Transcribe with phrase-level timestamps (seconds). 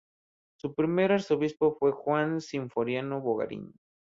[0.57, 3.71] Su primer arzobispo fue Juan Sinforiano Bogarín.